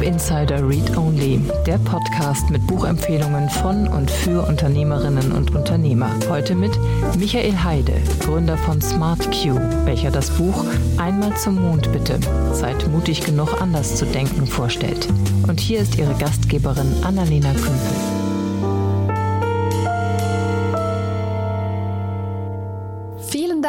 [0.00, 6.10] Startup Insider Read Only, der Podcast mit Buchempfehlungen von und für Unternehmerinnen und Unternehmer.
[6.28, 6.72] Heute mit
[7.18, 10.64] Michael Heide, Gründer von SmartQ, welcher das Buch
[10.96, 12.18] Einmal zum Mond bitte,
[12.52, 15.06] seid mutig genug anders zu denken vorstellt.
[15.46, 18.19] Und hier ist ihre Gastgeberin Annalena Kümpel.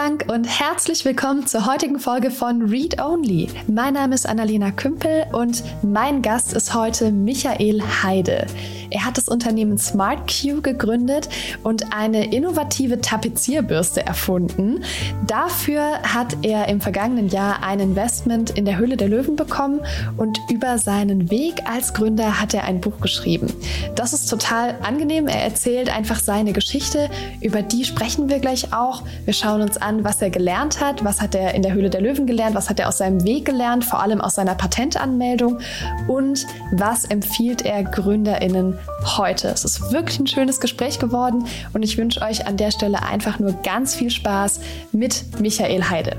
[0.04, 3.50] Dank und herzlich willkommen zur heutigen Folge von Read Only.
[3.68, 8.48] Mein Name ist Annalena Kümpel und mein Gast ist heute Michael Heide.
[8.91, 11.30] Er hat das Unternehmen SmartQ gegründet
[11.63, 14.84] und eine innovative Tapezierbürste erfunden.
[15.26, 19.80] Dafür hat er im vergangenen Jahr ein Investment in der Höhle der Löwen bekommen
[20.18, 23.48] und über seinen Weg als Gründer hat er ein Buch geschrieben.
[23.96, 25.27] Das ist total angenehm.
[25.27, 27.10] Er erzählt einfach seine Geschichte.
[27.40, 29.04] Über die sprechen wir gleich auch.
[29.26, 32.01] Wir schauen uns an, was er gelernt hat, was hat er in der Höhle der
[32.01, 35.60] Löwen gelernt, was hat er aus seinem Weg gelernt, vor allem aus seiner Patentanmeldung
[36.07, 38.77] und was empfiehlt er Gründerinnen
[39.18, 39.49] heute.
[39.49, 43.40] Es ist wirklich ein schönes Gespräch geworden und ich wünsche euch an der Stelle einfach
[43.40, 44.60] nur ganz viel Spaß
[44.91, 46.18] mit Michael Heide.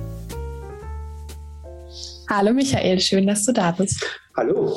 [2.28, 4.04] Hallo Michael, schön, dass du da bist.
[4.36, 4.74] Hallo.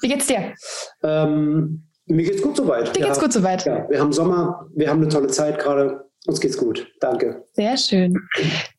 [0.00, 0.54] Wie geht's dir?
[1.02, 2.94] Ähm, mir geht's gut soweit.
[2.96, 3.64] Dir geht's ja, gut soweit.
[3.64, 6.04] Ja, wir haben Sommer, wir haben eine tolle Zeit gerade.
[6.26, 6.86] Uns geht's gut.
[7.00, 7.44] Danke.
[7.52, 8.16] Sehr schön.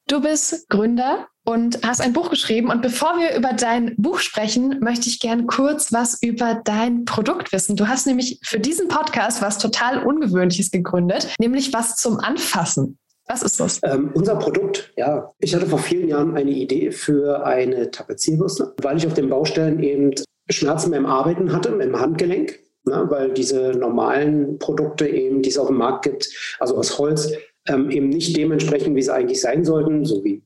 [0.07, 2.69] Du bist Gründer und hast ein Buch geschrieben.
[2.69, 7.53] Und bevor wir über dein Buch sprechen, möchte ich gern kurz was über dein Produkt
[7.53, 7.77] wissen.
[7.77, 12.99] Du hast nämlich für diesen Podcast was total Ungewöhnliches gegründet, nämlich was zum Anfassen.
[13.27, 13.79] Was ist das?
[13.83, 15.33] Ähm, unser Produkt, ja.
[15.39, 19.81] Ich hatte vor vielen Jahren eine Idee für eine Tapezierbürste, weil ich auf den Baustellen
[19.81, 20.11] eben
[20.49, 25.67] Schmerzen beim Arbeiten hatte, im Handgelenk, ne, weil diese normalen Produkte eben, die es auf
[25.67, 27.31] dem Markt gibt, also aus Holz,
[27.67, 30.41] ähm, eben nicht dementsprechend, wie sie eigentlich sein sollten, so wie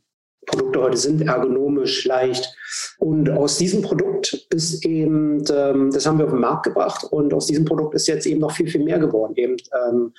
[0.46, 2.56] Produkte heute sind, ergonomisch, leicht.
[2.98, 7.34] Und aus diesem Produkt ist eben, ähm, das haben wir auf den Markt gebracht und
[7.34, 9.34] aus diesem Produkt ist jetzt eben noch viel, viel mehr geworden.
[9.36, 9.58] Eben
[9.88, 10.14] ähm,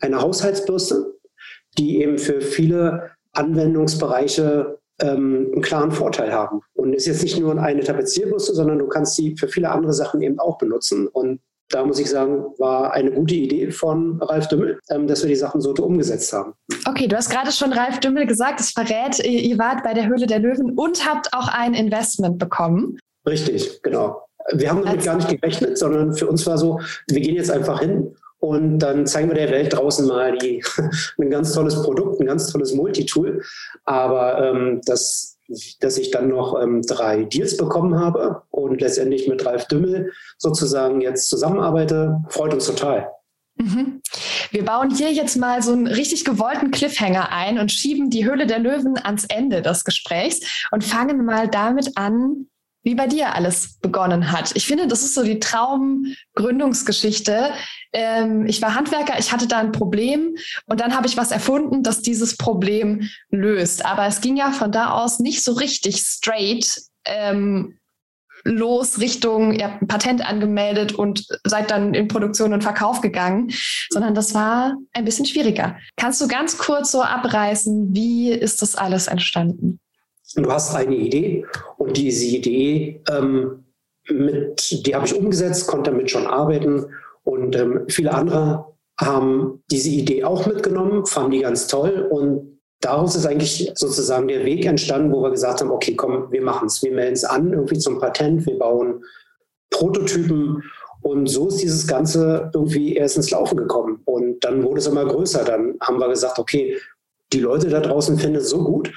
[0.00, 1.14] eine Haushaltsbürste,
[1.78, 6.60] die eben für viele Anwendungsbereiche ähm, einen klaren Vorteil haben.
[6.74, 10.22] Und ist jetzt nicht nur eine Tapezierbürste, sondern du kannst sie für viele andere Sachen
[10.22, 11.08] eben auch benutzen.
[11.08, 11.40] Und
[11.70, 15.36] da muss ich sagen, war eine gute Idee von Ralf Dümmel, ähm, dass wir die
[15.36, 16.52] Sachen so umgesetzt haben.
[16.86, 20.26] Okay, du hast gerade schon Ralf Dümmel gesagt, es verrät, ihr wart bei der Höhle
[20.26, 22.98] der Löwen und habt auch ein Investment bekommen.
[23.26, 24.22] Richtig, genau.
[24.52, 27.80] Wir haben damit gar nicht gerechnet, sondern für uns war so, wir gehen jetzt einfach
[27.80, 28.14] hin
[28.44, 30.62] und dann zeigen wir der Welt draußen mal die,
[31.18, 33.42] ein ganz tolles Produkt, ein ganz tolles Multitool.
[33.84, 35.33] Aber ähm, das
[35.80, 41.00] dass ich dann noch ähm, drei Deals bekommen habe und letztendlich mit Ralf Dümmel sozusagen
[41.00, 43.08] jetzt zusammenarbeite, freut uns total.
[43.56, 44.02] Mhm.
[44.50, 48.46] Wir bauen hier jetzt mal so einen richtig gewollten Cliffhanger ein und schieben die Höhle
[48.46, 52.48] der Löwen ans Ende des Gesprächs und fangen mal damit an,
[52.84, 54.52] wie bei dir alles begonnen hat.
[54.54, 57.50] Ich finde, das ist so die Traumgründungsgeschichte.
[57.92, 60.36] Ähm, ich war Handwerker, ich hatte da ein Problem
[60.66, 63.84] und dann habe ich was erfunden, das dieses Problem löst.
[63.84, 67.78] Aber es ging ja von da aus nicht so richtig straight ähm,
[68.44, 73.50] los Richtung, ihr habt ein Patent angemeldet und seid dann in Produktion und Verkauf gegangen,
[73.90, 75.78] sondern das war ein bisschen schwieriger.
[75.96, 79.80] Kannst du ganz kurz so abreißen, wie ist das alles entstanden?
[80.36, 81.46] Du hast eine Idee
[81.78, 83.64] und diese Idee, ähm,
[84.08, 86.86] mit, die habe ich umgesetzt, konnte damit schon arbeiten
[87.22, 88.66] und ähm, viele andere
[89.00, 94.44] haben diese Idee auch mitgenommen, fanden die ganz toll und daraus ist eigentlich sozusagen der
[94.44, 97.52] Weg entstanden, wo wir gesagt haben, okay, komm, wir machen es, wir melden es an
[97.52, 99.02] irgendwie zum Patent, wir bauen
[99.70, 100.62] Prototypen
[101.02, 105.04] und so ist dieses Ganze irgendwie erst ins Laufen gekommen und dann wurde es immer
[105.04, 105.44] größer.
[105.44, 106.78] Dann haben wir gesagt, okay,
[107.32, 108.90] die Leute da draußen finden es so gut,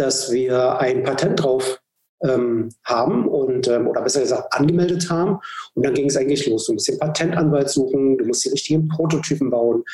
[0.00, 1.80] dass wir ein Patent drauf
[2.22, 5.38] ähm, haben und ähm, oder besser gesagt angemeldet haben.
[5.74, 6.66] Und dann ging es eigentlich los.
[6.66, 9.84] Du musst den Patentanwalt suchen, du musst die richtigen Prototypen bauen.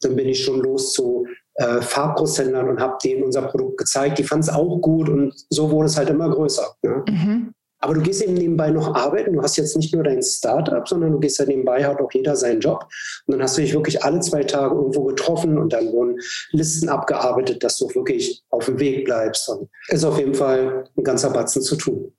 [0.00, 4.18] Dann bin ich schon los zu äh, Farbgroßhändlern und habe denen unser Produkt gezeigt.
[4.18, 6.74] Die fanden es auch gut und so wurde es halt immer größer.
[6.82, 7.04] Ne?
[7.08, 7.54] Mhm.
[7.84, 9.34] Aber du gehst eben nebenbei noch arbeiten.
[9.34, 12.34] Du hast jetzt nicht nur dein Startup, sondern du gehst ja nebenbei, hat auch jeder
[12.34, 12.86] seinen Job.
[13.26, 16.18] Und dann hast du dich wirklich alle zwei Tage irgendwo getroffen und dann wurden
[16.52, 19.48] Listen abgearbeitet, dass du wirklich auf dem Weg bleibst.
[19.48, 22.12] Und ist auf jeden Fall ein ganzer Batzen zu tun.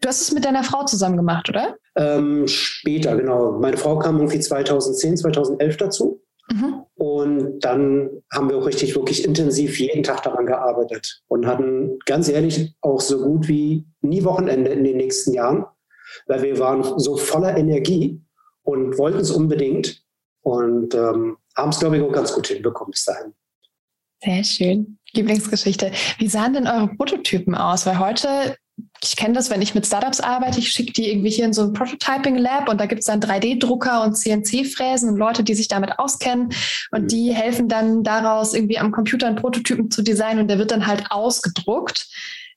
[0.00, 1.76] Du hast es mit deiner Frau zusammen gemacht, oder?
[1.96, 3.58] Ähm, später, genau.
[3.58, 6.22] Meine Frau kam irgendwie 2010, 2011 dazu.
[6.50, 6.84] Mhm.
[6.94, 12.28] Und dann haben wir auch richtig, wirklich intensiv jeden Tag daran gearbeitet und hatten ganz
[12.28, 15.66] ehrlich auch so gut wie nie Wochenende in den nächsten Jahren,
[16.26, 18.22] weil wir waren so voller Energie
[18.62, 20.02] und wollten es unbedingt
[20.42, 23.34] und ähm, haben es, glaube ich, auch ganz gut hinbekommen bis dahin.
[24.22, 24.98] Sehr schön.
[25.12, 25.92] Lieblingsgeschichte.
[26.18, 27.86] Wie sahen denn eure Prototypen aus?
[27.86, 28.56] Weil heute
[29.02, 31.62] ich kenne das, wenn ich mit Startups arbeite, ich schicke die irgendwie hier in so
[31.62, 35.98] ein Prototyping-Lab und da gibt es dann 3D-Drucker und CNC-Fräsen und Leute, die sich damit
[35.98, 36.50] auskennen
[36.90, 37.08] und mhm.
[37.08, 40.86] die helfen dann daraus irgendwie am Computer einen Prototypen zu designen und der wird dann
[40.86, 42.08] halt ausgedruckt.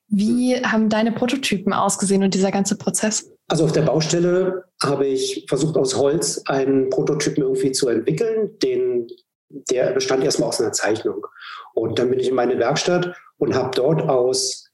[0.08, 3.30] Wie haben deine Prototypen ausgesehen und dieser ganze Prozess?
[3.48, 8.50] Also auf der Baustelle habe ich versucht, aus Holz einen Prototypen irgendwie zu entwickeln.
[8.62, 9.08] Den,
[9.70, 11.26] der bestand erstmal aus einer Zeichnung.
[11.74, 14.68] Und dann bin ich in meine Werkstatt und habe dort aus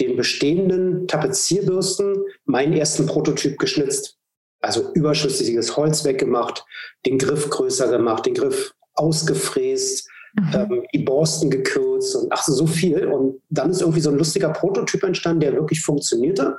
[0.00, 4.16] den bestehenden Tapezierbürsten meinen ersten Prototyp geschnitzt.
[4.60, 6.64] Also überschüssiges Holz weggemacht,
[7.06, 10.50] den Griff größer gemacht, den Griff ausgefräst, mhm.
[10.54, 13.06] ähm, die Borsten gekürzt und ach so viel.
[13.06, 16.58] Und dann ist irgendwie so ein lustiger Prototyp entstanden, der wirklich funktionierte.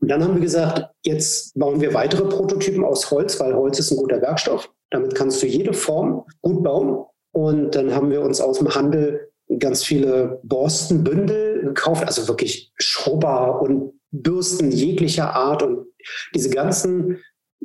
[0.00, 3.90] Und dann haben wir gesagt, jetzt bauen wir weitere Prototypen aus Holz, weil Holz ist
[3.90, 4.70] ein guter Werkstoff.
[4.90, 7.04] Damit kannst du jede Form gut bauen.
[7.32, 13.60] Und dann haben wir uns aus dem Handel ganz viele Borstenbündel gekauft, also wirklich Schrubber
[13.60, 15.86] und Bürsten jeglicher Art und
[16.34, 17.18] diese ganzen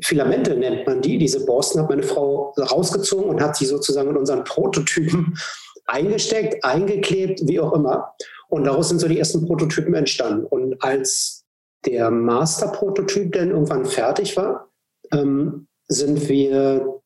[0.04, 1.18] Filamente nennt man die.
[1.18, 5.38] Diese Borsten hat meine Frau rausgezogen und hat sie sozusagen in unseren Prototypen
[5.86, 8.14] eingesteckt, eingeklebt, wie auch immer.
[8.50, 10.46] Und daraus sind so die ersten Prototypen entstanden.
[10.46, 11.46] Und als
[11.86, 14.70] der Master-Prototyp dann irgendwann fertig war,
[15.14, 17.02] ähm, sind wir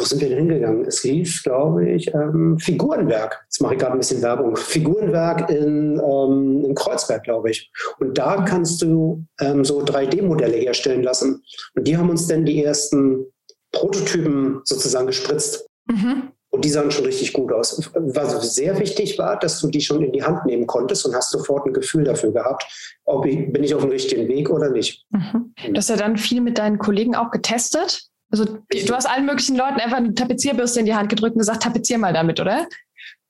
[0.00, 0.84] wo sind wir denn hingegangen?
[0.86, 3.42] Es hieß, glaube ich, ähm, Figurenwerk.
[3.44, 4.56] Jetzt mache ich gerade ein bisschen Werbung.
[4.56, 7.70] Figurenwerk in, ähm, in Kreuzberg, glaube ich.
[7.98, 11.42] Und da kannst du ähm, so 3D-Modelle herstellen lassen.
[11.74, 13.26] Und die haben uns dann die ersten
[13.72, 15.68] Prototypen sozusagen gespritzt.
[15.86, 16.32] Mhm.
[16.52, 17.90] Und die sahen schon richtig gut aus.
[17.94, 21.30] Was sehr wichtig war, dass du die schon in die Hand nehmen konntest und hast
[21.30, 25.04] sofort ein Gefühl dafür gehabt, ob ich, bin ich auf dem richtigen Weg oder nicht.
[25.10, 25.54] Mhm.
[25.68, 28.09] Du hast ja dann viel mit deinen Kollegen auch getestet.
[28.30, 31.62] Also du hast allen möglichen Leuten einfach eine Tapezierbürste in die Hand gedrückt und gesagt,
[31.62, 32.66] tapezier mal damit, oder?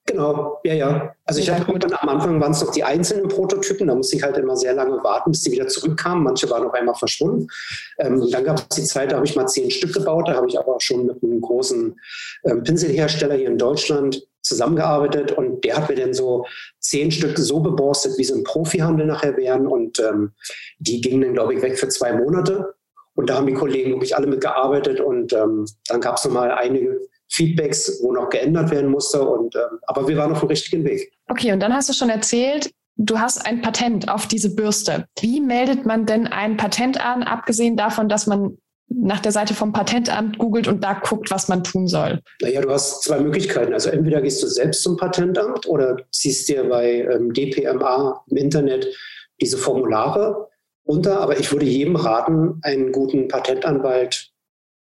[0.06, 1.14] Genau, ja, ja.
[1.24, 4.22] Also ich hatte dann am Anfang waren es noch die einzelnen Prototypen, da musste ich
[4.22, 6.24] halt immer sehr lange warten, bis die wieder zurückkamen.
[6.24, 7.46] Manche waren auf einmal verschwunden.
[7.98, 10.48] Ähm, dann gab es die Zeit, da habe ich mal zehn Stück gebaut, da habe
[10.48, 12.00] ich aber schon mit einem großen
[12.44, 16.44] ähm, Pinselhersteller hier in Deutschland zusammengearbeitet und der hat mir dann so
[16.80, 20.32] zehn Stück so beborstet, wie sie im Profihandel nachher wären und ähm,
[20.78, 22.74] die gingen dann, glaube ich, weg für zwei Monate.
[23.20, 26.98] Und da haben die Kollegen wirklich alle mitgearbeitet und ähm, dann gab es nochmal einige
[27.28, 29.22] Feedbacks, wo noch geändert werden musste.
[29.22, 31.12] Und, ähm, aber wir waren auf dem richtigen Weg.
[31.28, 35.04] Okay, und dann hast du schon erzählt, du hast ein Patent auf diese Bürste.
[35.20, 38.56] Wie meldet man denn ein Patent an, abgesehen davon, dass man
[38.88, 42.22] nach der Seite vom Patentamt googelt und da guckt, was man tun soll?
[42.40, 43.74] Naja, du hast zwei Möglichkeiten.
[43.74, 48.88] Also entweder gehst du selbst zum Patentamt oder ziehst dir bei ähm, DPMA im Internet
[49.42, 50.48] diese Formulare
[50.90, 51.20] runter.
[51.20, 54.32] Aber ich würde jedem raten, einen guten Patentanwalt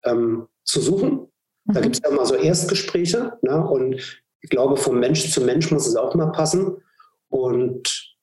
[0.04, 1.28] ähm, zu suchen.
[1.64, 1.72] Mhm.
[1.74, 3.38] Da gibt es ja mal so Erstgespräche.
[3.42, 3.66] Ne?
[3.68, 3.94] Und
[4.40, 6.78] ich glaube, vom Mensch zu Mensch muss es auch mal passen.
[7.28, 8.16] Und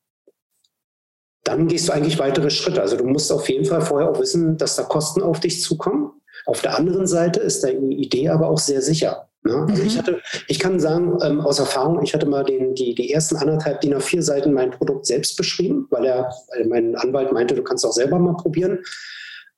[1.43, 2.81] dann gehst du eigentlich weitere Schritte.
[2.81, 6.11] Also du musst auf jeden Fall vorher auch wissen, dass da Kosten auf dich zukommen.
[6.47, 9.29] Auf der anderen Seite ist deine Idee aber auch sehr sicher.
[9.45, 9.65] Ne?
[9.69, 9.87] Also mhm.
[9.87, 13.35] ich hatte, ich kann sagen, ähm, aus Erfahrung, ich hatte mal den, die, die ersten
[13.35, 17.63] anderthalb DIN A4 Seiten mein Produkt selbst beschrieben, weil er, weil mein Anwalt meinte, du
[17.63, 18.79] kannst auch selber mal probieren.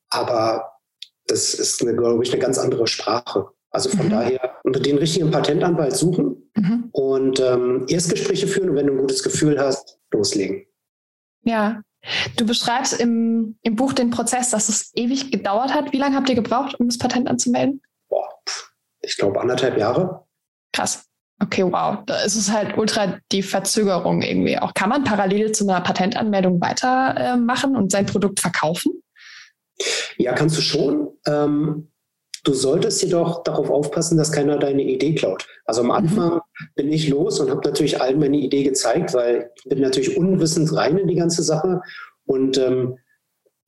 [0.10, 0.74] Aber
[1.28, 3.48] das ist, eine, glaube ich, eine ganz andere Sprache.
[3.70, 4.12] Also von mhm.
[4.12, 6.90] daher unter den richtigen Patentanwalt suchen mhm.
[6.92, 10.66] und ähm, Erstgespräche führen und wenn du ein gutes Gefühl hast, loslegen.
[11.44, 11.82] Ja,
[12.38, 15.92] Du beschreibst im, im Buch den Prozess, dass es ewig gedauert hat.
[15.92, 17.82] Wie lange habt ihr gebraucht, um das Patent anzumelden?
[18.08, 18.30] Boah,
[19.08, 20.26] ich glaube, anderthalb Jahre.
[20.74, 21.06] Krass.
[21.42, 22.00] Okay, wow.
[22.06, 24.58] Da ist es halt ultra die Verzögerung irgendwie.
[24.58, 29.04] Auch kann man parallel zu einer Patentanmeldung weitermachen äh, und sein Produkt verkaufen?
[30.18, 31.10] Ja, kannst du schon.
[31.28, 31.92] Ähm,
[32.44, 35.48] du solltest jedoch darauf aufpassen, dass keiner deine Idee klaut.
[35.66, 35.94] Also am mhm.
[35.94, 36.68] Anfang mhm.
[36.76, 40.76] bin ich los und habe natürlich allen meine Idee gezeigt, weil ich bin natürlich unwissend
[40.76, 41.82] rein in die ganze Sache
[42.26, 42.98] und ähm,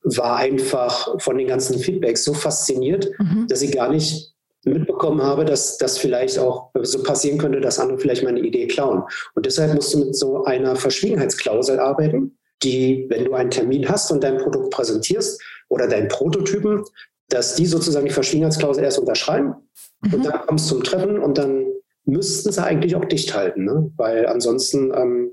[0.02, 3.46] war einfach von den ganzen Feedbacks so fasziniert, mhm.
[3.48, 7.98] dass ich gar nicht mitbekommen habe, dass das vielleicht auch so passieren könnte, dass andere
[7.98, 9.02] vielleicht meine Idee klauen.
[9.34, 14.10] Und deshalb musst du mit so einer Verschwiegenheitsklausel arbeiten, die, wenn du einen Termin hast
[14.10, 16.84] und dein Produkt präsentierst oder deinen Prototypen,
[17.28, 19.54] dass die sozusagen die Verschwiegenheitsklausel erst unterschreiben
[20.02, 20.14] mhm.
[20.14, 21.66] und dann kommst du zum Treffen und dann
[22.04, 23.90] müssten sie eigentlich auch dicht halten, ne?
[23.96, 25.32] weil ansonsten ähm,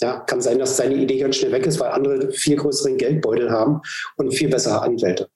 [0.00, 3.50] ja, kann sein, dass deine Idee ganz schnell weg ist, weil andere viel größeren Geldbeutel
[3.50, 3.82] haben
[4.16, 5.28] und viel bessere Anwälte.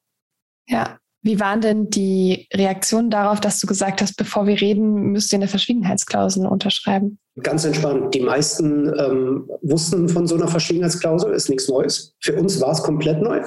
[0.66, 5.32] Ja, wie waren denn die Reaktionen darauf, dass du gesagt hast, bevor wir reden, müsst
[5.32, 7.18] ihr eine Verschwiegenheitsklausel unterschreiben?
[7.42, 8.14] Ganz entspannt.
[8.14, 12.14] Die meisten ähm, wussten von so einer Verschwiegenheitsklausel, ist nichts Neues.
[12.20, 13.42] Für uns war es komplett neu.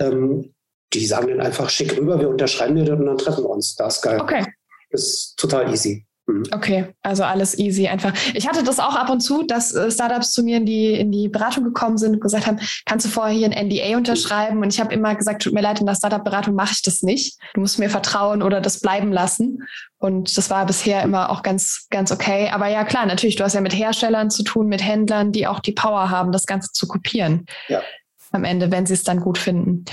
[0.00, 0.52] Ähm,
[0.92, 3.76] die sagen dann einfach, schick rüber, wir unterschreiben dir das und dann treffen wir uns.
[3.76, 4.20] Das ist geil.
[4.20, 4.44] Okay.
[4.90, 6.04] Ist total easy.
[6.26, 6.44] Mhm.
[6.52, 8.12] Okay, also alles easy einfach.
[8.34, 11.10] Ich hatte das auch ab und zu, dass äh, Startups zu mir in die, in
[11.10, 14.58] die Beratung gekommen sind und gesagt haben, kannst du vorher hier ein NDA unterschreiben?
[14.58, 17.38] Und ich habe immer gesagt, tut mir leid, in der Startup-Beratung mache ich das nicht.
[17.54, 19.62] Du musst mir vertrauen oder das bleiben lassen.
[19.98, 22.50] Und das war bisher immer auch ganz, ganz okay.
[22.50, 25.60] Aber ja, klar, natürlich, du hast ja mit Herstellern zu tun, mit Händlern, die auch
[25.60, 27.46] die Power haben, das Ganze zu kopieren.
[27.68, 27.82] Ja.
[28.30, 29.84] Am Ende, wenn sie es dann gut finden.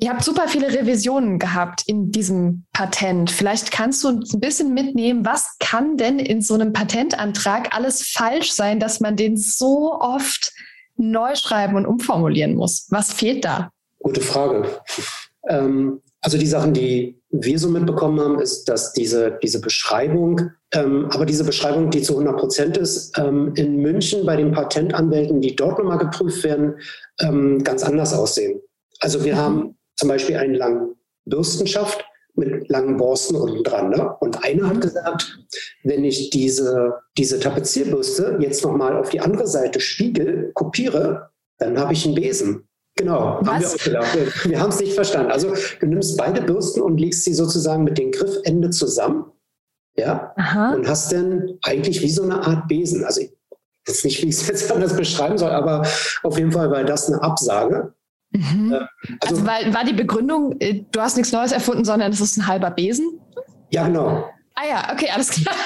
[0.00, 3.32] Ihr habt super viele Revisionen gehabt in diesem Patent.
[3.32, 8.02] Vielleicht kannst du uns ein bisschen mitnehmen, was kann denn in so einem Patentantrag alles
[8.02, 10.52] falsch sein, dass man den so oft
[10.96, 12.86] neu schreiben und umformulieren muss?
[12.90, 13.70] Was fehlt da?
[13.98, 14.68] Gute Frage.
[15.48, 21.08] Ähm, also die Sachen, die wir so mitbekommen haben, ist, dass diese, diese Beschreibung, ähm,
[21.10, 25.56] aber diese Beschreibung, die zu 100 Prozent ist, ähm, in München bei den Patentanwälten, die
[25.56, 26.74] dort nochmal geprüft werden,
[27.20, 28.60] ähm, ganz anders aussehen.
[29.00, 29.38] Also wir mhm.
[29.38, 30.94] haben zum Beispiel einen langen
[31.26, 33.90] Bürstenschaft mit langen Borsten unten dran.
[33.90, 34.16] Ne?
[34.20, 34.80] Und einer hat mhm.
[34.80, 35.38] gesagt,
[35.82, 41.92] wenn ich diese, diese Tapezierbürste jetzt nochmal auf die andere Seite spiegel, kopiere, dann habe
[41.92, 42.68] ich einen Besen.
[42.96, 43.48] Genau, Was?
[43.48, 44.48] haben wir auch gedacht.
[44.48, 45.30] Wir, haben es nicht verstanden.
[45.30, 49.26] Also du nimmst beide Bürsten und legst sie sozusagen mit dem Griffende zusammen.
[49.96, 50.74] Ja, Aha.
[50.74, 53.04] und hast dann eigentlich wie so eine Art Besen.
[53.04, 53.32] Also ich
[53.88, 55.84] weiß nicht, wie ich es jetzt anders beschreiben soll, aber
[56.22, 57.94] auf jeden Fall war das eine Absage.
[58.30, 58.74] Mhm.
[59.20, 62.36] also, also weil, war die Begründung, äh, du hast nichts Neues erfunden, sondern es ist
[62.36, 63.20] ein halber Besen?
[63.70, 64.24] Ja, genau.
[64.54, 65.54] Ah ja, okay, alles klar.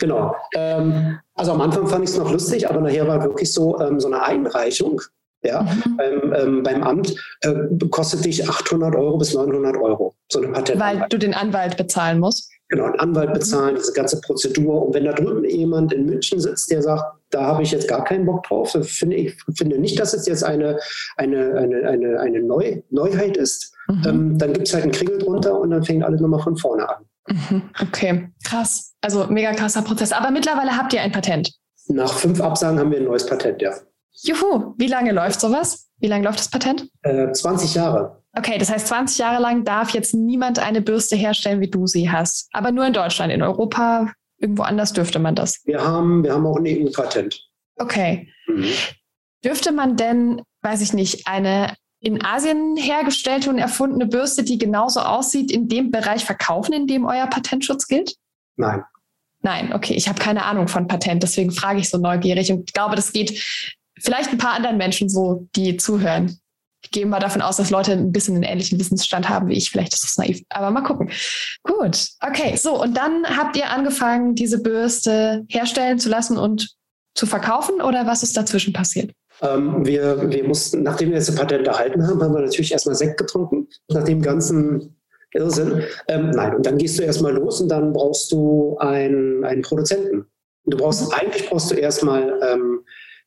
[0.00, 0.34] Genau.
[0.56, 4.00] Ähm, also am Anfang fand ich es noch lustig, aber nachher war wirklich so, ähm,
[4.00, 5.00] so eine Einreichung
[5.44, 5.96] ja, mhm.
[5.96, 7.54] beim, ähm, beim Amt äh,
[7.90, 10.80] kostet dich 800 Euro bis 900 Euro, so eine Patent.
[10.80, 12.50] Weil du den Anwalt bezahlen musst?
[12.68, 13.34] Genau, einen Anwalt mhm.
[13.34, 14.86] bezahlen, diese ganze Prozedur.
[14.86, 18.04] Und wenn da drüben jemand in München sitzt, der sagt, da habe ich jetzt gar
[18.04, 20.78] keinen Bock drauf, finde ich finde nicht, dass es jetzt eine,
[21.16, 24.02] eine, eine, eine, eine Neu Neuheit ist, mhm.
[24.06, 26.88] ähm, dann gibt es halt einen Kringel drunter und dann fängt alles nochmal von vorne
[26.88, 27.04] an.
[27.28, 27.62] Mhm.
[27.80, 28.94] Okay, krass.
[29.00, 30.12] Also mega krasser Prozess.
[30.12, 31.52] Aber mittlerweile habt ihr ein Patent.
[31.88, 33.72] Nach fünf Absagen haben wir ein neues Patent, ja.
[34.12, 35.88] Juhu, wie lange läuft sowas?
[35.98, 36.88] Wie lange läuft das Patent?
[37.02, 38.22] Äh, 20 Jahre.
[38.36, 42.10] Okay, das heißt, 20 Jahre lang darf jetzt niemand eine Bürste herstellen, wie du sie
[42.10, 42.48] hast.
[42.52, 43.32] Aber nur in Deutschland.
[43.32, 45.60] In Europa, irgendwo anders dürfte man das.
[45.64, 47.40] Wir haben, wir haben auch ein EU-Patent.
[47.76, 48.28] Okay.
[48.46, 48.68] Mhm.
[49.44, 55.00] Dürfte man denn, weiß ich nicht, eine in Asien hergestellte und erfundene Bürste, die genauso
[55.00, 58.16] aussieht, in dem Bereich verkaufen, in dem euer Patentschutz gilt?
[58.56, 58.84] Nein.
[59.40, 62.96] Nein, okay, ich habe keine Ahnung von Patent, deswegen frage ich so neugierig und glaube,
[62.96, 63.38] das geht
[63.98, 66.38] vielleicht ein paar anderen Menschen so, die zuhören
[66.84, 69.70] ich gehe mal davon aus, dass Leute ein bisschen einen ähnlichen Wissensstand haben wie ich.
[69.70, 71.10] Vielleicht ist das naiv, aber mal gucken.
[71.62, 76.74] Gut, okay, so und dann habt ihr angefangen, diese Bürste herstellen zu lassen und
[77.14, 79.12] zu verkaufen oder was ist dazwischen passiert?
[79.40, 83.18] Ähm, wir, wir mussten, nachdem wir das Patent erhalten haben, haben wir natürlich erstmal Sekt
[83.18, 84.96] getrunken, nach dem ganzen
[85.32, 85.82] Irrsinn.
[86.08, 90.26] Ähm, nein, und dann gehst du erstmal los und dann brauchst du einen, einen Produzenten.
[90.66, 91.14] Du brauchst, mhm.
[91.14, 92.84] eigentlich brauchst du erstmal ähm,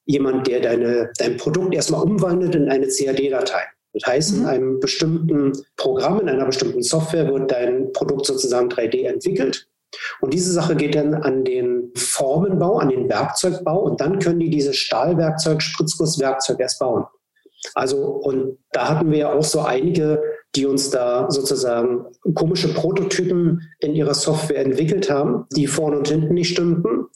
[0.07, 3.61] jemand, der deine, dein Produkt erstmal umwandelt in eine CAD-Datei.
[3.93, 4.41] Das heißt, mhm.
[4.41, 9.67] in einem bestimmten Programm, in einer bestimmten Software wird dein Produkt sozusagen 3D entwickelt.
[10.19, 14.49] Und diese Sache geht dann an den Formenbau, an den Werkzeugbau und dann können die
[14.49, 17.05] dieses Stahlwerkzeug, Spritzgusswerkzeug erst bauen.
[17.73, 20.21] Also, und da hatten wir ja auch so einige,
[20.55, 26.33] die uns da sozusagen komische Prototypen in ihrer Software entwickelt haben, die vorne und hinten
[26.33, 27.07] nicht stimmten.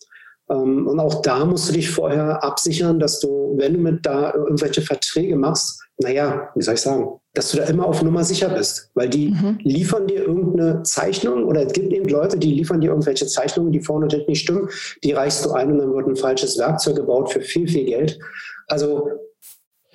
[0.52, 4.34] Ähm, und auch da musst du dich vorher absichern, dass du, wenn du mit da
[4.34, 8.50] irgendwelche Verträge machst, naja, wie soll ich sagen, dass du da immer auf Nummer sicher
[8.50, 8.90] bist.
[8.96, 9.60] Weil die mhm.
[9.62, 13.80] liefern dir irgendeine Zeichnung oder es gibt eben Leute, die liefern dir irgendwelche Zeichnungen, die
[13.80, 14.68] vorne und hinten nicht stimmen.
[15.04, 18.20] Die reichst du ein und dann wird ein falsches Werkzeug gebaut für viel, viel Geld.
[18.68, 19.08] Also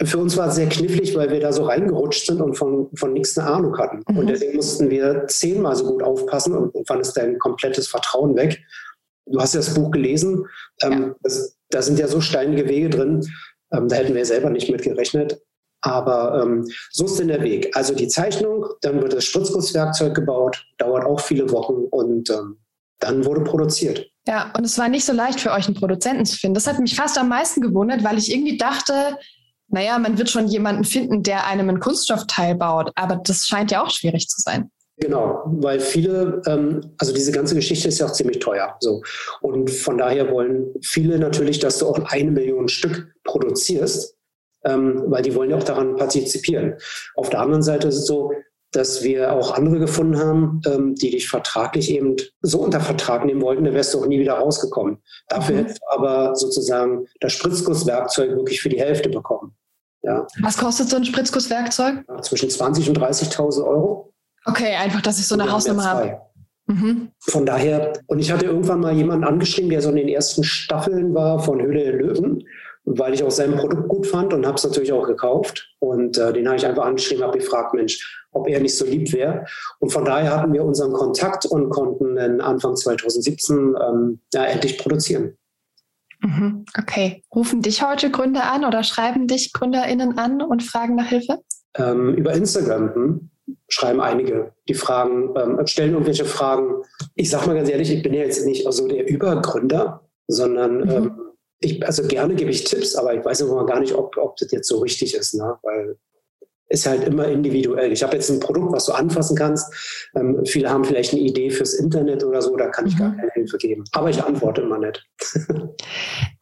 [0.05, 3.13] für uns war es sehr knifflig, weil wir da so reingerutscht sind und von, von
[3.15, 4.03] nichts eine Ahnung hatten.
[4.09, 4.19] Mhm.
[4.19, 8.63] Und deswegen mussten wir zehnmal so gut aufpassen und irgendwann ist dein komplettes Vertrauen weg
[9.27, 10.47] du hast ja das Buch gelesen,
[10.83, 13.27] ähm, das, da sind ja so steinige Wege drin,
[13.73, 15.41] ähm, da hätten wir selber nicht mit gerechnet.
[15.83, 17.77] Aber ähm, so ist denn der Weg.
[17.77, 22.59] Also die Zeichnung, dann wird das Spritzgusswerkzeug gebaut, dauert auch viele Wochen und ähm,
[22.99, 24.11] dann wurde produziert.
[24.27, 26.55] Ja, und es war nicht so leicht für euch, einen Produzenten zu finden.
[26.55, 29.17] Das hat mich fast am meisten gewundert, weil ich irgendwie dachte,
[29.69, 32.91] naja, man wird schon jemanden finden, der einem ein Kunststoffteil baut.
[32.95, 34.71] Aber das scheint ja auch schwierig zu sein.
[34.99, 38.77] Genau, weil viele, ähm, also diese ganze Geschichte ist ja auch ziemlich teuer.
[38.81, 39.03] So.
[39.43, 44.17] Und von daher wollen viele natürlich, dass du auch eine Million Stück produzierst,
[44.65, 46.77] ähm, weil die wollen ja auch daran partizipieren.
[47.15, 48.33] Auf der anderen Seite ist es so,
[48.73, 53.43] dass wir auch andere gefunden haben, ähm, die dich vertraglich eben so unter Vertrag nehmen
[53.43, 54.99] wollten, da wärst du auch nie wieder rausgekommen.
[55.29, 55.59] Dafür mhm.
[55.59, 59.55] hättest du aber sozusagen das Spritzgusswerkzeug wirklich für die Hälfte bekommen.
[60.03, 60.27] Ja.
[60.41, 62.05] Was kostet so ein Spritzgusswerkzeug?
[62.23, 64.13] Zwischen 20.000 und 30.000 Euro.
[64.47, 66.21] Okay, einfach, dass ich so eine Hausnummer habe.
[66.67, 67.11] Mhm.
[67.21, 71.15] Von daher, und ich hatte irgendwann mal jemanden angeschrieben, der so in den ersten Staffeln
[71.15, 72.45] war von Höhle der Löwen,
[72.85, 75.69] weil ich auch sein Produkt gut fand und habe es natürlich auch gekauft.
[75.81, 79.13] Und äh, den habe ich einfach angeschrieben, habe gefragt, Mensch, ob er nicht so lieb
[79.13, 79.45] wäre.
[79.79, 84.79] Und von daher hatten wir unseren Kontakt und konnten in Anfang 2017 ähm, ja, endlich
[84.79, 85.37] produzieren.
[86.21, 86.65] Mhm.
[86.79, 87.23] Okay.
[87.35, 91.41] Rufen dich heute Gründer an oder schreiben dich GründerInnen an und fragen nach Hilfe?
[91.77, 92.95] Ähm, über Instagram.
[92.95, 93.31] Hm?
[93.69, 96.83] Schreiben einige, die fragen, ähm, stellen irgendwelche Fragen.
[97.15, 100.91] Ich sage mal ganz ehrlich, ich bin ja jetzt nicht so der Übergründer, sondern mhm.
[100.91, 101.21] ähm,
[101.61, 104.51] ich, also gerne gebe ich Tipps, aber ich weiß immer gar nicht, ob, ob das
[104.53, 105.59] jetzt so richtig ist, ne?
[105.63, 105.97] weil
[106.69, 107.93] ist halt immer individuell.
[107.93, 109.73] Ich habe jetzt ein Produkt, was du anfassen kannst.
[110.17, 112.99] Ähm, viele haben vielleicht eine Idee fürs Internet oder so, da kann ich mhm.
[112.99, 113.85] gar keine Hilfe geben.
[113.93, 115.07] Aber ich antworte immer nicht.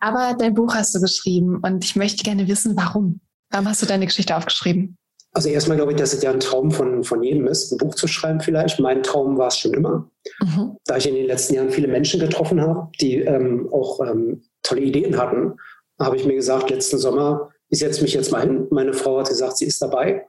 [0.01, 3.21] aber dein Buch hast du geschrieben und ich möchte gerne wissen, warum.
[3.51, 4.97] Warum hast du deine Geschichte aufgeschrieben?
[5.37, 7.97] Also erstmal glaube ich, dass es ja ein Traum von, von jedem ist, ein Buch
[7.97, 8.79] zu schreiben vielleicht.
[8.79, 10.09] Mein Traum war es schon immer.
[10.41, 10.77] Mhm.
[10.85, 14.83] Da ich in den letzten Jahren viele Menschen getroffen habe, die ähm, auch ähm, tolle
[14.83, 15.55] Ideen hatten,
[16.01, 18.69] habe ich mir gesagt, letzten Sommer, ich setze mich jetzt mal hin.
[18.71, 20.25] Meine Frau hat gesagt, sie ist dabei.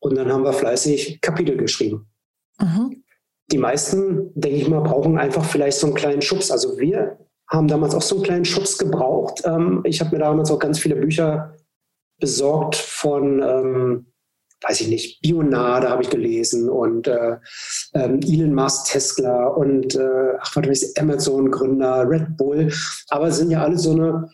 [0.00, 2.08] Und dann haben wir fleißig Kapitel geschrieben.
[2.60, 3.04] Mhm.
[3.52, 6.50] Die meisten, denke ich mal, brauchen einfach vielleicht so einen kleinen Schubs.
[6.50, 9.42] Also wir haben damals auch so einen kleinen Schubs gebraucht.
[9.44, 11.54] Ähm, ich habe mir damals auch ganz viele Bücher
[12.20, 14.06] besorgt von ähm,
[14.66, 17.36] weiß ich nicht, Bionade habe ich gelesen und äh,
[17.94, 22.72] ähm, Elon Musk, Tesla und äh, ach, warte, ist Amazon Gründer, Red Bull,
[23.08, 24.28] aber es sind ja alle so eine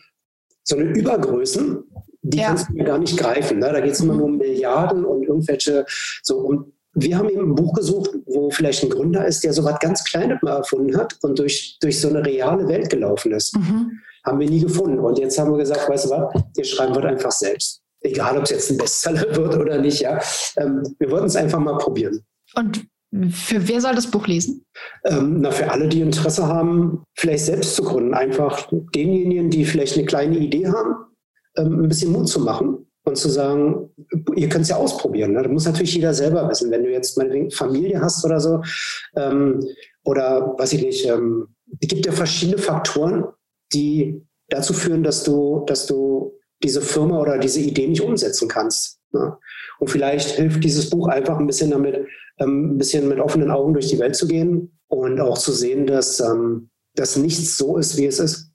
[0.67, 1.83] so eine Übergrößen,
[2.23, 2.47] die ja.
[2.47, 3.59] kannst du mir gar nicht greifen.
[3.59, 3.71] Ne?
[3.71, 5.85] Da geht es immer nur um Milliarden und irgendwelche
[6.23, 9.65] so um wir haben eben ein Buch gesucht, wo vielleicht ein Gründer ist, der so
[9.65, 13.53] was ganz Kleines mal erfunden hat und durch, durch so eine reale Welt gelaufen ist.
[13.53, 13.99] Mhm.
[14.23, 14.99] Haben wir nie gefunden.
[14.99, 18.43] Und jetzt haben wir gesagt, weißt du was, wir schreiben wir einfach selbst egal ob
[18.43, 20.19] es jetzt ein Bestseller wird oder nicht, ja.
[20.57, 22.23] Ähm, wir wollten es einfach mal probieren.
[22.55, 22.85] Und
[23.31, 24.65] für wer soll das Buch lesen?
[25.05, 28.13] Ähm, na, für alle, die Interesse haben, vielleicht selbst zu gründen.
[28.13, 30.95] Einfach denjenigen, die vielleicht eine kleine Idee haben,
[31.57, 33.89] ähm, ein bisschen Mut zu machen und zu sagen,
[34.35, 35.33] ihr könnt es ja ausprobieren.
[35.33, 35.43] Ne?
[35.43, 36.71] Das muss natürlich jeder selber wissen.
[36.71, 38.61] Wenn du jetzt meinetwegen Familie hast oder so,
[39.15, 39.65] ähm,
[40.03, 41.47] oder weiß ich nicht, ähm,
[41.79, 43.25] es gibt ja verschiedene Faktoren,
[43.73, 48.99] die dazu führen, dass du, dass du diese Firma oder diese Idee nicht umsetzen kannst.
[49.11, 49.37] Ne?
[49.79, 52.07] Und vielleicht hilft dieses Buch einfach ein bisschen damit,
[52.39, 55.85] ähm, ein bisschen mit offenen Augen durch die Welt zu gehen und auch zu sehen,
[55.87, 58.51] dass, ähm, dass nichts so ist, wie es ist.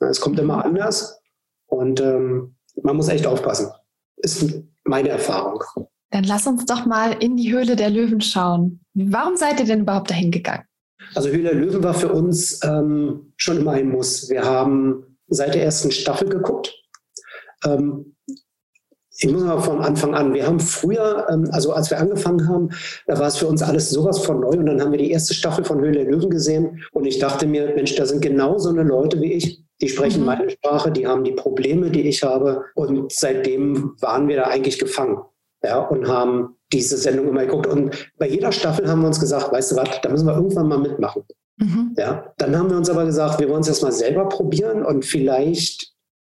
[0.00, 1.20] Es kommt immer anders
[1.66, 3.70] und ähm, man muss echt aufpassen.
[4.16, 5.62] Ist meine Erfahrung.
[6.10, 8.80] Dann lass uns doch mal in die Höhle der Löwen schauen.
[8.94, 10.64] Warum seid ihr denn überhaupt dahin gegangen?
[11.14, 14.28] Also Höhle der Löwen war für uns ähm, schon immer ein Muss.
[14.28, 16.74] Wir haben seit der ersten Staffel geguckt
[19.18, 22.70] ich muss mal von Anfang an, wir haben früher, ähm, also als wir angefangen haben,
[23.06, 25.34] da war es für uns alles sowas von neu und dann haben wir die erste
[25.34, 28.68] Staffel von Höhle der Löwen gesehen und ich dachte mir, Mensch, da sind genau so
[28.68, 30.26] eine Leute wie ich, die sprechen mhm.
[30.26, 34.78] meine Sprache, die haben die Probleme, die ich habe und seitdem waren wir da eigentlich
[34.78, 35.18] gefangen
[35.62, 39.52] ja, und haben diese Sendung immer geguckt und bei jeder Staffel haben wir uns gesagt,
[39.52, 41.22] weißt du was, da müssen wir irgendwann mal mitmachen.
[41.58, 41.94] Mhm.
[41.96, 45.95] Ja, dann haben wir uns aber gesagt, wir wollen es erstmal selber probieren und vielleicht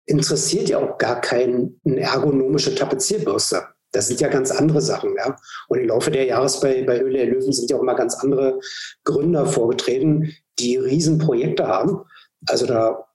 [0.08, 3.63] interessiert ja auch gar keine ergonomische Tapezierbürste.
[3.91, 5.13] Das sind ja ganz andere Sachen.
[5.15, 5.38] Ja?
[5.67, 8.15] Und im Laufe der Jahres bei, bei Höhle der Löwen sind ja auch immer ganz
[8.15, 8.60] andere
[9.04, 12.04] Gründer vorgetreten, die Riesenprojekte haben.
[12.48, 13.08] Also da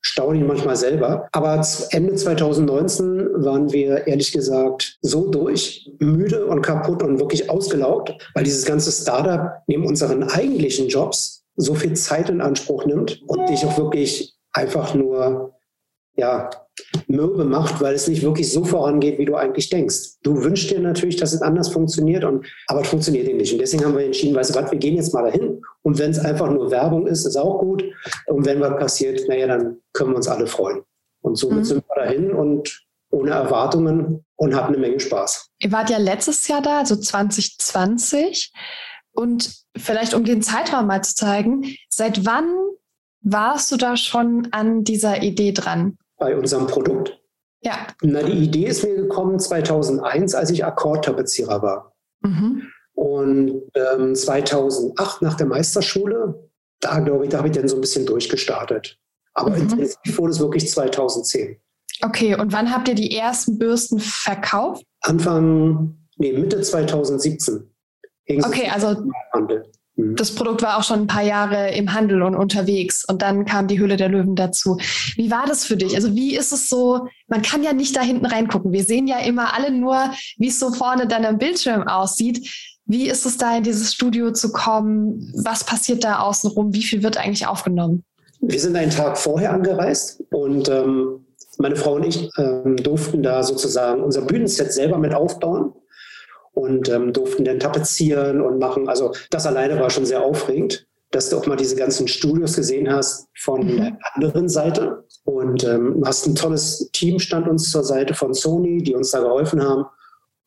[0.00, 1.28] staune ich manchmal selber.
[1.32, 8.12] Aber Ende 2019 waren wir ehrlich gesagt so durch, müde und kaputt und wirklich ausgelaugt,
[8.34, 13.48] weil dieses ganze Startup neben unseren eigentlichen Jobs so viel Zeit in Anspruch nimmt und
[13.48, 15.53] dich auch wirklich einfach nur
[16.16, 16.50] ja,
[17.06, 20.18] mürbe macht, weil es nicht wirklich so vorangeht, wie du eigentlich denkst.
[20.22, 23.52] Du wünschst dir natürlich, dass es anders funktioniert, und, aber es funktioniert eben nicht.
[23.52, 25.60] Und deswegen haben wir entschieden, weißt du was, wir gehen jetzt mal dahin.
[25.82, 27.84] Und wenn es einfach nur Werbung ist, ist auch gut.
[28.26, 30.82] Und wenn was passiert, naja, dann können wir uns alle freuen.
[31.20, 31.64] Und somit mhm.
[31.64, 35.50] sind wir dahin und ohne Erwartungen und hatten eine Menge Spaß.
[35.60, 38.52] Ihr wart ja letztes Jahr da, also 2020.
[39.12, 42.52] Und vielleicht um den Zeitraum mal zu zeigen, seit wann
[43.20, 45.96] warst du da schon an dieser Idee dran?
[46.24, 47.20] Bei unserem Produkt?
[47.60, 47.86] Ja.
[48.02, 51.94] Na, die Idee ist mir gekommen 2001, als ich Akkordtapezierer war.
[52.22, 52.62] Mhm.
[52.94, 56.48] Und ähm, 2008 nach der Meisterschule,
[56.80, 58.98] da glaube ich, da habe ich dann so ein bisschen durchgestartet.
[59.34, 59.62] Aber mhm.
[59.62, 61.58] intensiv wurde es wirklich 2010.
[62.02, 64.82] Okay, und wann habt ihr die ersten Bürsten verkauft?
[65.02, 67.70] Anfang, nee, Mitte 2017.
[68.42, 69.70] Okay, also Handel.
[69.96, 70.16] Mhm.
[70.16, 73.66] Das Produkt war auch schon ein paar Jahre im Handel und unterwegs und dann kam
[73.66, 74.78] die Hülle der Löwen dazu.
[75.16, 75.94] Wie war das für dich?
[75.94, 77.06] Also wie ist es so?
[77.28, 78.72] Man kann ja nicht da hinten reingucken.
[78.72, 82.48] Wir sehen ja immer alle nur, wie es so vorne dann am Bildschirm aussieht.
[82.86, 85.32] Wie ist es da in dieses Studio zu kommen?
[85.42, 86.74] Was passiert da außenrum?
[86.74, 88.04] Wie viel wird eigentlich aufgenommen?
[88.40, 91.24] Wir sind einen Tag vorher angereist und ähm,
[91.58, 95.72] meine Frau und ich ähm, durften da sozusagen unser Bühnenset selber mit aufbauen
[96.54, 98.88] und ähm, durften dann tapezieren und machen.
[98.88, 102.90] Also das alleine war schon sehr aufregend, dass du auch mal diese ganzen Studios gesehen
[102.90, 103.76] hast von mhm.
[103.76, 105.04] der anderen Seite.
[105.24, 109.20] Und ähm, hast ein tolles Team stand uns zur Seite von Sony, die uns da
[109.20, 109.84] geholfen haben.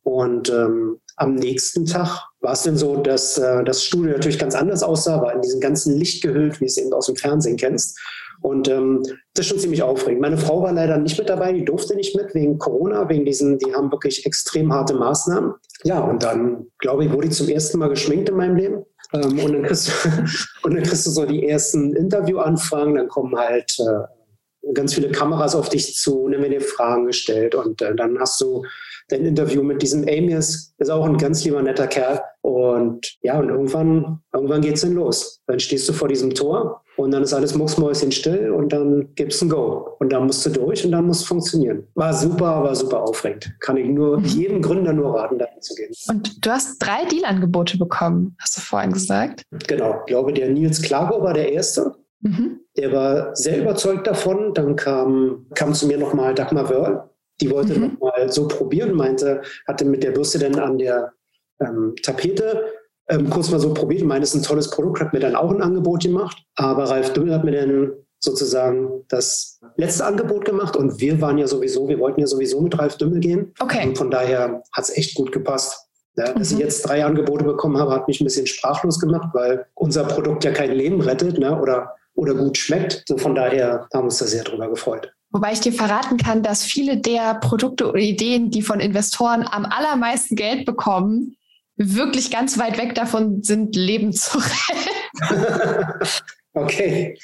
[0.03, 4.55] Und ähm, am nächsten Tag war es denn so, dass äh, das Studio natürlich ganz
[4.55, 7.99] anders aussah, war in diesem ganzen Licht gehüllt, wie es eben aus dem Fernsehen kennst.
[8.41, 10.21] Und ähm, das ist schon ziemlich aufregend.
[10.21, 13.57] Meine Frau war leider nicht mit dabei, die durfte nicht mit wegen Corona, wegen diesen,
[13.57, 15.53] die haben wirklich extrem harte Maßnahmen.
[15.83, 18.85] Ja, und dann, glaube ich, wurde ich zum ersten Mal geschminkt in meinem Leben.
[19.13, 20.09] Ähm, und, dann kriegst du,
[20.63, 25.55] und dann kriegst du so die ersten Interviewanfragen, dann kommen halt äh, ganz viele Kameras
[25.55, 28.63] auf dich zu und dann werden dir Fragen gestellt und äh, dann hast du
[29.09, 32.21] dein Interview mit diesem Amius, ist auch ein ganz lieber, netter Kerl.
[32.41, 35.41] Und ja, und irgendwann, irgendwann geht's dann los.
[35.47, 39.41] Dann stehst du vor diesem Tor und dann ist alles mucksmäuschen still und dann gibt's
[39.41, 39.95] ein Go.
[39.99, 41.87] Und dann musst du durch und dann muss es funktionieren.
[41.95, 43.53] War super, war super aufregend.
[43.59, 44.25] Kann ich nur mhm.
[44.25, 45.91] jedem Gründer nur raten, dahin zu gehen.
[46.09, 49.43] Und du hast drei Deal-Angebote bekommen, hast du vorhin gesagt?
[49.67, 49.99] Genau.
[50.01, 51.95] Ich glaube, der Nils Klago war der Erste.
[52.21, 52.61] Mhm.
[52.75, 54.53] Der war sehr überzeugt davon.
[54.53, 57.09] Dann kam, kam zu mir nochmal Dagmar Wörl.
[57.41, 57.97] Die wollte mhm.
[57.99, 61.13] nochmal so probieren, meinte, hatte mit der Bürste dann an der
[61.59, 62.65] ähm, Tapete
[63.09, 65.51] ähm, kurz mal so probiert, meinte, es ist ein tolles Produkt, hat mir dann auch
[65.51, 66.43] ein Angebot gemacht.
[66.55, 71.47] Aber Ralf Dümmel hat mir dann sozusagen das letzte Angebot gemacht und wir waren ja
[71.47, 73.53] sowieso, wir wollten ja sowieso mit Ralf Dümmel gehen.
[73.59, 73.87] Okay.
[73.87, 75.83] Und von daher hat es echt gut gepasst.
[76.15, 76.57] Ja, dass mhm.
[76.57, 80.43] ich jetzt drei Angebote bekommen habe, hat mich ein bisschen sprachlos gemacht, weil unser Produkt
[80.43, 83.03] ja kein Leben rettet ne, oder, oder gut schmeckt.
[83.07, 85.13] So von daher haben wir uns da sehr drüber gefreut.
[85.29, 89.65] Wobei ich dir verraten kann, dass viele der Produkte oder Ideen, die von Investoren am
[89.65, 91.35] allermeisten Geld bekommen,
[91.75, 94.37] wirklich ganz weit weg davon sind, Leben zu
[95.19, 96.09] retten.
[96.53, 97.17] okay.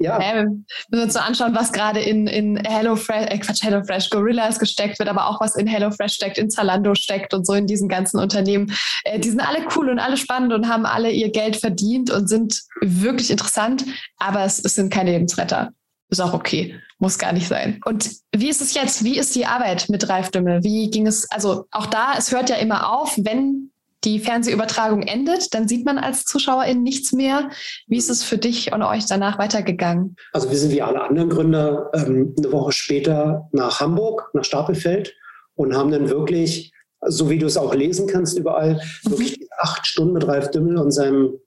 [0.00, 0.18] Ja.
[0.18, 4.58] Äh, wir müssen uns so anschauen, was gerade in, in HelloFresh, äh Quatsch, HelloFresh, Gorillas
[4.58, 7.86] gesteckt wird, aber auch was in HelloFresh steckt, in Zalando steckt und so in diesen
[7.86, 8.72] ganzen Unternehmen.
[9.04, 12.28] Äh, die sind alle cool und alle spannend und haben alle ihr Geld verdient und
[12.28, 13.84] sind wirklich interessant,
[14.16, 15.72] aber es, es sind keine Lebensretter.
[16.10, 16.74] Ist auch okay.
[16.98, 17.80] Muss gar nicht sein.
[17.84, 19.04] Und wie ist es jetzt?
[19.04, 20.62] Wie ist die Arbeit mit Ralf Dümmel?
[20.64, 21.30] Wie ging es?
[21.30, 23.70] Also auch da, es hört ja immer auf, wenn
[24.04, 27.50] die Fernsehübertragung endet, dann sieht man als Zuschauerin nichts mehr.
[27.86, 30.16] Wie ist es für dich und euch danach weitergegangen?
[30.32, 35.14] Also wir sind wie alle anderen Gründer ähm, eine Woche später nach Hamburg, nach Stapelfeld
[35.54, 36.72] und haben dann wirklich,
[37.06, 39.10] so wie du es auch lesen kannst überall, mhm.
[39.10, 41.38] wirklich acht Stunden mit Ralf Dümmel und seinem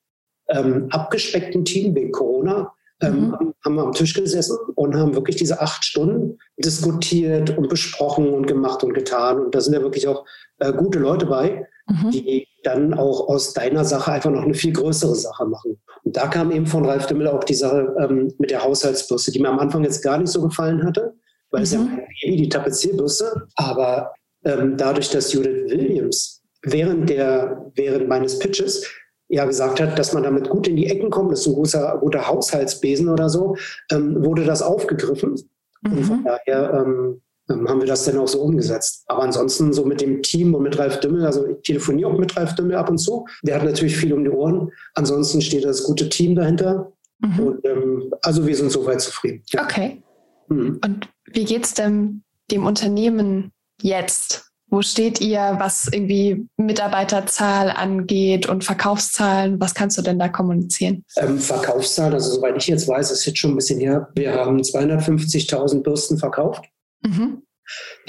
[0.47, 2.71] ähm, abgespeckten Team wegen Corona
[3.03, 3.53] ähm, mhm.
[3.63, 8.47] haben wir am Tisch gesessen und haben wirklich diese acht Stunden diskutiert und besprochen und
[8.47, 9.39] gemacht und getan.
[9.39, 10.25] Und da sind ja wirklich auch
[10.59, 12.11] äh, gute Leute bei, mhm.
[12.11, 15.77] die dann auch aus deiner Sache einfach noch eine viel größere Sache machen.
[16.03, 19.39] Und da kam eben von Ralf Dümmel auch die Sache ähm, mit der Haushaltsbürste, die
[19.39, 21.13] mir am Anfang jetzt gar nicht so gefallen hatte,
[21.51, 21.63] weil mhm.
[21.63, 21.99] es ja mhm.
[22.23, 24.13] wie die Tapezierbürste, aber
[24.45, 28.85] ähm, dadurch, dass Judith Williams während, der, während meines Pitches
[29.33, 31.97] ja gesagt hat, dass man damit gut in die Ecken kommt, das ist ein guter,
[31.99, 33.55] guter Haushaltsbesen oder so,
[33.91, 35.35] ähm, wurde das aufgegriffen.
[35.81, 35.91] Mhm.
[35.91, 39.03] Und von daher ähm, ähm, haben wir das dann auch so umgesetzt.
[39.07, 42.37] Aber ansonsten so mit dem Team und mit Ralf Dümmel, also ich telefoniere auch mit
[42.37, 43.25] Ralf Dümmel ab und zu.
[43.41, 44.71] Der hat natürlich viel um die Ohren.
[44.93, 46.91] Ansonsten steht das gute Team dahinter.
[47.19, 47.39] Mhm.
[47.39, 49.43] Und, ähm, also wir sind soweit zufrieden.
[49.47, 49.63] Ja.
[49.63, 50.03] Okay.
[50.47, 50.79] Mhm.
[50.83, 54.52] Und wie geht es denn dem Unternehmen jetzt?
[54.73, 59.61] Wo steht ihr, was irgendwie Mitarbeiterzahl angeht und Verkaufszahlen?
[59.61, 61.05] Was kannst du denn da kommunizieren?
[61.15, 64.09] Ähm, Verkaufszahlen, also soweit ich jetzt weiß, ist jetzt schon ein bisschen her.
[64.15, 66.65] Wir haben 250.000 Bürsten verkauft.
[67.05, 67.43] Mhm.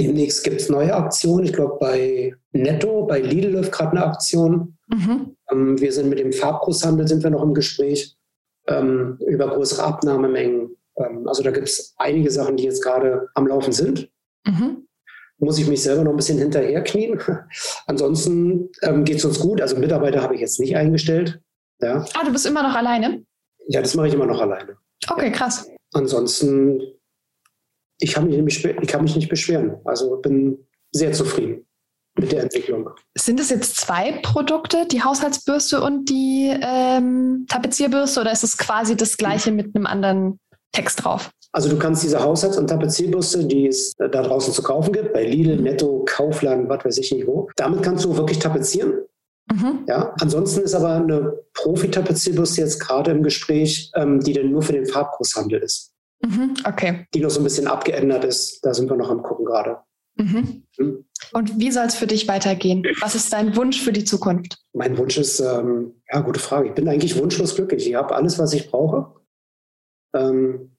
[0.00, 1.44] Demnächst gibt es neue Aktionen.
[1.44, 4.79] Ich glaube, bei Netto, bei Lidl läuft gerade eine Aktion.
[4.88, 5.37] Mhm.
[5.53, 8.16] Ähm, wir sind mit dem Farbgroßhandel sind wir noch im Gespräch
[8.68, 10.74] ähm, über größere Abnahmemengen.
[10.96, 14.09] Ähm, also da gibt es einige Sachen, die jetzt gerade am Laufen sind.
[14.46, 14.85] Mhm
[15.38, 17.18] muss ich mich selber noch ein bisschen hinterherknien.
[17.87, 19.61] Ansonsten ähm, geht es uns gut.
[19.61, 21.40] Also Mitarbeiter habe ich jetzt nicht eingestellt.
[21.81, 22.05] Ja.
[22.14, 23.25] Ah, du bist immer noch alleine?
[23.66, 24.77] Ja, das mache ich immer noch alleine.
[25.09, 25.68] Okay, krass.
[25.92, 26.83] Ansonsten,
[27.99, 29.77] ich kann mich nicht, ich kann mich nicht beschweren.
[29.85, 31.66] Also bin sehr zufrieden
[32.16, 32.90] mit der Entwicklung.
[33.16, 38.97] Sind es jetzt zwei Produkte, die Haushaltsbürste und die ähm, Tapezierbürste, oder ist es quasi
[38.97, 40.38] das gleiche mit einem anderen
[40.73, 41.31] Text drauf?
[41.55, 45.25] Also du kannst diese Haushalts- und Tapezierbürste, die es da draußen zu kaufen gibt, bei
[45.25, 49.05] Lidl, Netto, Kaufland, was weiß ich nicht wo, damit kannst du wirklich tapezieren.
[49.53, 49.85] Mhm.
[49.87, 54.73] Ja, ansonsten ist aber eine Profi-Tapezierbürste jetzt gerade im Gespräch, ähm, die dann nur für
[54.73, 55.93] den Farbgroßhandel ist.
[56.25, 56.55] Mhm.
[56.64, 57.07] Okay.
[57.14, 58.64] Die noch so ein bisschen abgeändert ist.
[58.64, 59.79] Da sind wir noch am gucken gerade.
[60.17, 60.64] Mhm.
[60.77, 61.05] Hm?
[61.33, 62.85] Und wie soll es für dich weitergehen?
[63.01, 64.59] Was ist dein Wunsch für die Zukunft?
[64.73, 66.69] Mein Wunsch ist, ähm, ja, gute Frage.
[66.69, 67.88] Ich bin eigentlich wunschlos glücklich.
[67.88, 69.14] Ich habe alles, was ich brauche.
[70.17, 70.74] Ähm,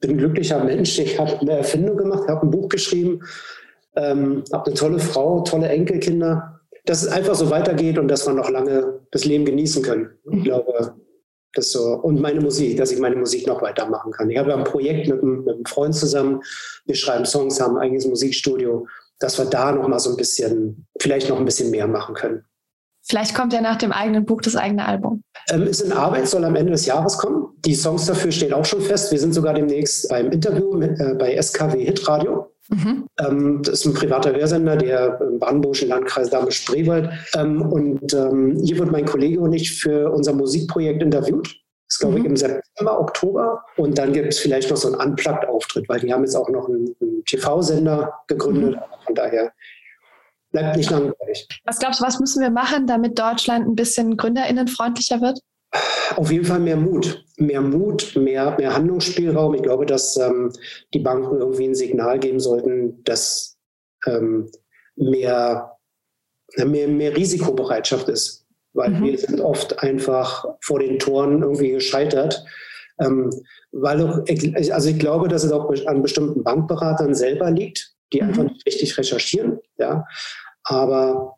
[0.00, 0.98] bin ein glücklicher Mensch.
[0.98, 3.20] Ich habe eine Erfindung gemacht, habe ein Buch geschrieben,
[3.96, 6.60] ähm, habe eine tolle Frau, tolle Enkelkinder.
[6.86, 10.10] Dass es einfach so weitergeht und dass wir noch lange das Leben genießen können.
[10.32, 10.94] Ich glaube,
[11.52, 11.94] das so.
[12.02, 14.30] Und meine Musik, dass ich meine Musik noch weitermachen kann.
[14.30, 16.40] Ich habe ein Projekt mit einem, mit einem Freund zusammen.
[16.86, 18.86] Wir schreiben Songs, haben ein eigenes Musikstudio,
[19.18, 22.44] dass wir da noch mal so ein bisschen, vielleicht noch ein bisschen mehr machen können.
[23.02, 25.22] Vielleicht kommt ja nach dem eigenen Buch das eigene Album.
[25.48, 27.48] Ähm, ist in Arbeit, soll am Ende des Jahres kommen.
[27.64, 29.10] Die Songs dafür stehen auch schon fest.
[29.10, 32.50] Wir sind sogar demnächst beim Interview mit, äh, bei SKW Hit Radio.
[32.68, 33.06] Mhm.
[33.18, 37.10] Ähm, das ist ein privater Hörsender, der im brandenburgischen Landkreis Dahme-Spreewald.
[37.34, 41.46] Ähm, und ähm, hier wird mein Kollege und ich für unser Musikprojekt interviewt.
[41.46, 42.20] Das ist, glaube mhm.
[42.20, 43.64] ich, im September, Oktober.
[43.76, 46.68] Und dann gibt es vielleicht noch so einen Unplugged-Auftritt, weil die haben jetzt auch noch
[46.68, 48.76] einen, einen TV-Sender gegründet.
[48.76, 49.04] Mhm.
[49.04, 49.52] Von daher
[50.50, 51.48] bleibt nicht langweilig.
[51.64, 55.40] Was glaubst du, was müssen wir machen, damit Deutschland ein bisschen gründerinnenfreundlicher wird?
[56.16, 57.24] Auf jeden Fall mehr Mut.
[57.36, 59.54] Mehr Mut, mehr, mehr Handlungsspielraum.
[59.54, 60.52] Ich glaube, dass ähm,
[60.92, 63.56] die Banken irgendwie ein Signal geben sollten, dass
[64.06, 64.50] ähm,
[64.96, 65.76] mehr,
[66.56, 68.46] mehr, mehr Risikobereitschaft ist.
[68.72, 69.04] Weil mhm.
[69.04, 72.44] wir sind oft einfach vor den Toren irgendwie gescheitert.
[73.00, 73.30] Ähm,
[73.72, 74.18] weil auch,
[74.72, 78.28] also ich glaube, dass es auch an bestimmten Bankberatern selber liegt, die mhm.
[78.28, 79.60] einfach nicht richtig recherchieren.
[79.78, 80.04] Ja.
[80.64, 81.36] Aber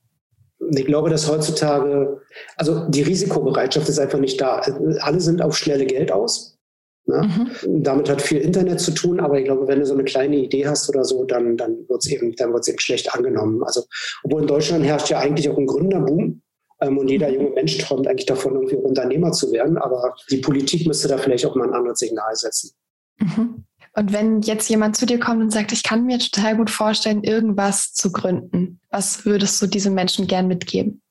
[0.70, 2.20] ich glaube, dass heutzutage,
[2.56, 4.62] also die Risikobereitschaft ist einfach nicht da.
[5.00, 6.58] Alle sind auf schnelle Geld aus.
[7.06, 7.28] Ne?
[7.64, 7.82] Mhm.
[7.82, 10.68] Damit hat viel Internet zu tun, aber ich glaube, wenn du so eine kleine Idee
[10.68, 13.62] hast oder so, dann, dann wird es eben, dann wird's eben schlecht angenommen.
[13.64, 13.82] Also,
[14.22, 16.42] obwohl in Deutschland herrscht ja eigentlich auch ein Gründerboom
[16.80, 20.86] ähm, und jeder junge Mensch träumt eigentlich davon, irgendwie Unternehmer zu werden, aber die Politik
[20.86, 22.70] müsste da vielleicht auch mal ein anderes Signal setzen.
[23.18, 23.64] Mhm.
[23.94, 27.24] Und wenn jetzt jemand zu dir kommt und sagt, ich kann mir total gut vorstellen,
[27.24, 31.02] irgendwas zu gründen, was würdest du diesem Menschen gern mitgeben?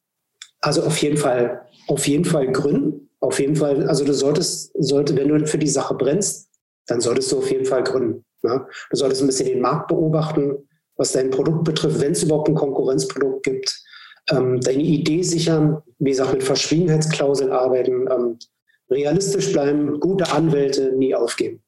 [0.62, 3.10] Also auf jeden Fall, auf jeden Fall gründen.
[3.20, 6.50] Auf jeden Fall, also du solltest, sollte, wenn du für die Sache brennst,
[6.88, 8.26] dann solltest du auf jeden Fall gründen.
[8.41, 8.65] Ne?
[8.89, 12.56] Du solltest ein bisschen den Markt beobachten, was dein Produkt betrifft, wenn es überhaupt ein
[12.56, 13.80] Konkurrenzprodukt gibt.
[14.32, 18.39] Ähm, deine Idee sichern, wie gesagt, mit Verschwiegenheitsklauseln arbeiten, ähm,
[18.89, 21.61] realistisch bleiben, gute Anwälte nie aufgeben.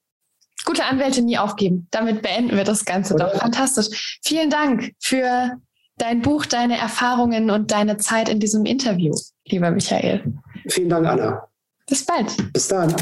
[0.65, 1.87] Gute Anwälte nie aufgeben.
[1.91, 3.33] Damit beenden wir das Ganze doch.
[3.35, 4.19] Fantastisch.
[4.23, 5.57] Vielen Dank für
[5.97, 9.13] dein Buch, deine Erfahrungen und deine Zeit in diesem Interview,
[9.45, 10.23] lieber Michael.
[10.67, 11.47] Vielen Dank, Anna.
[11.87, 12.53] Bis bald.
[12.53, 12.95] Bis dann.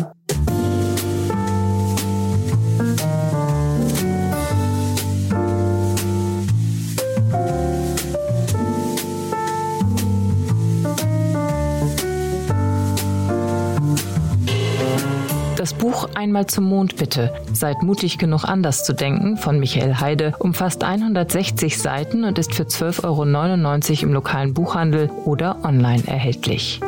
[15.72, 17.34] Das Buch Einmal zum Mond bitte.
[17.54, 22.64] Seid mutig genug anders zu denken von Michael Heide umfasst 160 Seiten und ist für
[22.64, 26.82] 12,99 Euro im lokalen Buchhandel oder online erhältlich.